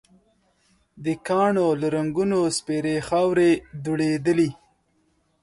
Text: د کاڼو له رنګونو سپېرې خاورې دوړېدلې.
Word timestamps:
د 1.03 1.05
کاڼو 1.27 1.67
له 1.81 1.87
رنګونو 1.95 2.39
سپېرې 2.57 2.95
خاورې 3.07 3.51
دوړېدلې. 3.83 4.49